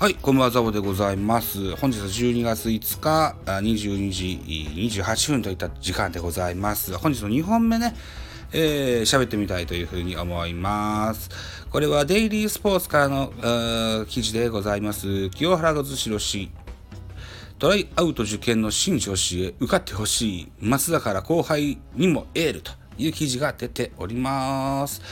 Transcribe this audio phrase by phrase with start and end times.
[0.00, 1.76] はい、こんばんは、ザボでございます。
[1.76, 4.40] 本日は12月5日、22時
[4.96, 6.96] 28分といった時間でございます。
[6.96, 7.94] 本日の2本目ね、
[8.50, 11.28] えー、喋ってみたいというふうに思います。
[11.68, 15.28] これはデイリースポーツからの記事でございます。
[15.28, 16.50] 清原和代氏、
[17.58, 25.02] トライアウト受験の新女子へ受かってほしい、松田から後輩にもエールという記事が出ております。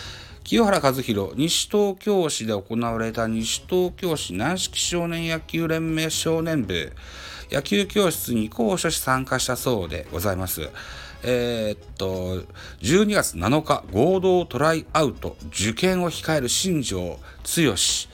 [0.48, 6.91] 清原和弘、西東京市で行われた西東京市軟式少年野球連盟少年部。
[7.51, 10.71] 野球教室に講師し参加したそうでございます。
[11.23, 12.47] えー、っと、
[12.80, 18.09] 12月7日、合同トライアウト、受験を控える新庄剛志、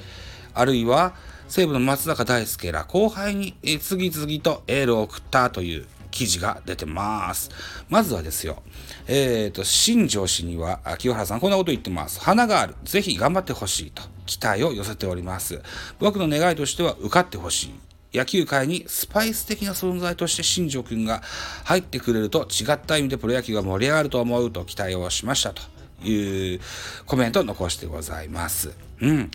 [0.54, 1.14] あるいは
[1.46, 5.86] 西武の松坂大輔ら後輩に次々とエールを送ったという。
[6.14, 7.50] 記事が出てます。
[7.88, 8.62] まずはですよ、
[9.08, 12.20] えっ、ー、と、新庄氏には、清原さんこんなこと言ってます。
[12.20, 12.76] 花がある。
[12.84, 15.60] ぜひ頑張ってほしいと期待を寄せております。
[15.98, 17.74] 僕の願いとしては受かってほしい。
[18.16, 21.20] 野球界にスパイス的な存在として新庄君が
[21.64, 25.62] 入ってくれると違った意味でプロ野球が盛り上がると思うと期待をしましたと
[26.06, 26.60] いう
[27.06, 28.72] コメントを残してございます。
[29.00, 29.30] うん。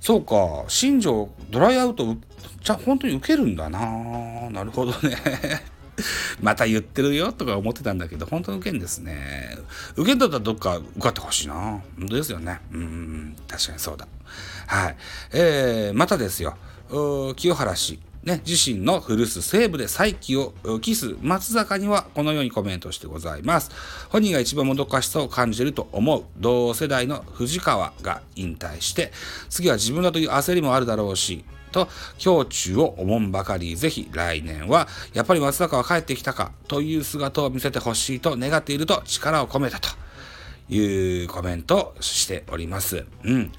[0.00, 2.16] そうか、新庄ドライアウト、
[2.60, 5.16] じゃ本当に受けるんだななるほどね。
[6.40, 9.56] また言ってるよとか思ってたんだけど、本当の受けんですね。
[9.96, 11.54] 受けんだったらどっか受かってほしいな。
[11.54, 12.60] 本当ですよね。
[12.72, 14.06] うん、確かにそうだ。
[14.66, 14.96] はい。
[15.32, 16.56] えー、またですよ。
[17.36, 17.98] 清原氏。
[18.24, 23.70] ね、自身の古巣西部で再起を期す松坂にはこのようにコメントしてございます。
[24.10, 29.12] 本人が一番もどかしさを感じると思う同世代の藤川が引退して、
[29.48, 31.88] 次は自分だという焦りもあるだろうし、と
[32.24, 39.88] 胸中を思んばかりぜひ来年はやっぱり松坂は帰ってきたかという姿を見せてほしいと願っていると力を込めたと
[40.70, 43.06] いうコメントをしております。
[43.24, 43.52] うん。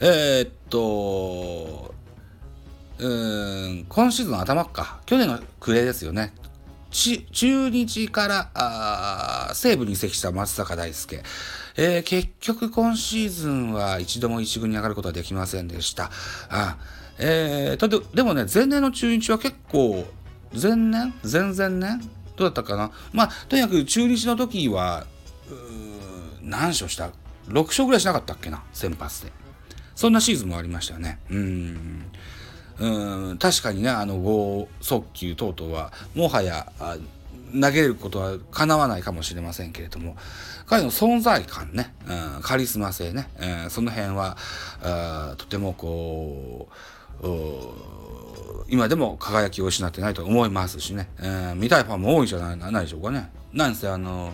[0.00, 1.94] えー、っと、
[2.98, 6.32] ん、今シーズン頭か、去年の暮れですよね。
[6.90, 11.22] 中日からあ西武に移籍した松坂大輔。
[11.76, 16.10] えー、結局今シーズンは一度も一軍に上がることはできませんでした。
[16.50, 16.76] あ
[17.18, 20.06] えー、とででもね、前年の中日は結構、
[20.52, 21.14] 前年？
[21.22, 22.00] 前々年？
[22.36, 22.90] どうだったかな？
[23.12, 25.06] まあ、とにかく中日の時は、
[26.42, 27.10] 何勝した
[27.48, 28.62] ?6 勝ぐらいしなかったっけな？
[28.74, 29.32] 先発で。
[29.94, 31.20] そんなシーズンもありましたよね。
[31.30, 32.10] うん。
[32.78, 36.72] うん確かにね、あの、剛速球等々は、もはや、
[37.60, 40.16] 投げることは叶わないかもしれませんけれども、
[40.66, 43.28] 彼の存在感ね、うん、カリスマ性ね、
[43.64, 44.36] うん、その辺は、
[45.36, 47.26] とてもこう、
[48.68, 53.30] 今でも輝きを失ってないと思いますしね、えー、見たいファンも多いじゃないないでしょうかね。
[53.52, 54.32] なんせあの、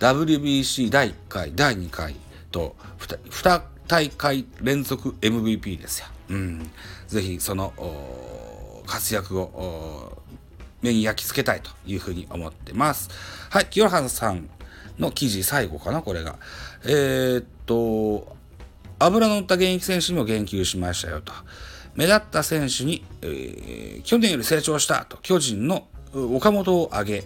[0.00, 2.16] WBC 第1回、第2回
[2.50, 6.06] と 2, 2大会連続 MVP ですよ。
[6.32, 6.70] うん。
[7.08, 7.72] ぜひその
[8.86, 10.22] 活躍を
[10.80, 13.10] 目に焼き付けたいというふうに思ってます。
[13.50, 14.48] はい、清原さん
[14.98, 16.38] の記事最後かな、これが。
[16.84, 18.36] えー、っと、
[18.98, 21.32] 油の乗った現役選手にも言及しましたよと。
[21.94, 27.24] 目立った選手に、えー、去年より成長したと、巨人の岡本を挙げ、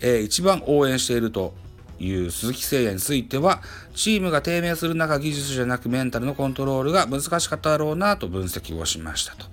[0.00, 1.54] えー、一番応援していると
[1.98, 3.62] いう鈴木誠也については、
[3.94, 9.46] チームが低迷する中、技術じゃなくメンタルのコントロールが難しかっただろうなと分析をしましたと。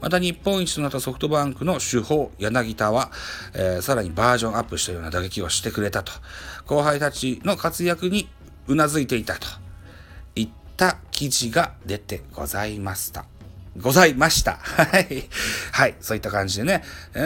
[0.00, 3.10] また日本一となったソフトバンクの主砲、柳田は、
[3.54, 6.12] えー、さらにバージョンアップしたような打撃をしてくれたと。
[6.66, 8.28] 後輩たちの活躍に
[8.66, 9.46] うなずいていたと
[10.36, 13.33] いった記事が出てございました。
[13.76, 14.52] ございました。
[14.62, 15.28] はい。
[15.72, 15.94] はい。
[16.00, 16.82] そういった感じでね、
[17.14, 17.18] え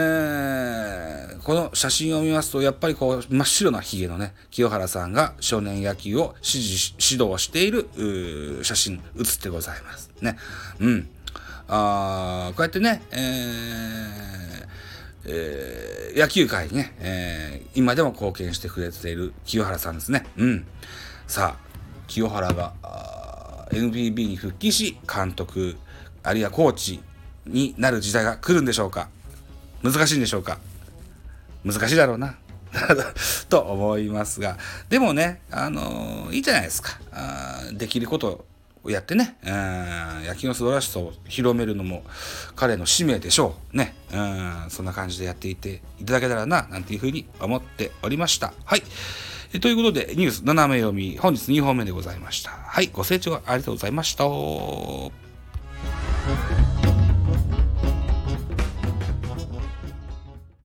[1.38, 10.10] ー、この写真を見ますと、やっぱりこう、真っ白な髭のね、清原さんが少年野球を指示、指導している、写真、写ってございます。
[10.20, 10.36] ね。
[10.80, 11.08] うん。
[11.70, 14.38] あこうやってね、えー
[15.26, 20.24] えー、野球界にね、えー、今でも貢献してくれている清原さんですね。
[20.38, 20.66] うん。
[21.26, 21.68] さあ、
[22.06, 22.72] 清原が
[23.70, 25.76] NPB に復帰し、監督、
[26.22, 27.00] あるいはコーチ
[27.46, 29.08] になる時代が来るんでしょうか？
[29.82, 30.58] 難しいんでしょうか？
[31.64, 32.36] 難しいだろうな。
[33.48, 34.58] と思いますが。
[34.88, 36.98] でもね、あのー、いいじゃないですか。
[37.12, 38.44] あできること
[38.84, 42.04] をやってね、うん、野球の素晴らしさを広めるのも
[42.54, 43.76] 彼の使命でしょう。
[43.76, 43.94] ね。
[44.12, 48.52] うん、そんな感じでやっていていただけたらな、なんていうふうに思っておりました。
[48.64, 48.82] はい。
[49.60, 52.50] ということで、ニュース斜め読み、本日2本目でございました。
[52.50, 55.27] はい、ご清聴ありがとうございました。
[56.28, 56.67] Thank you.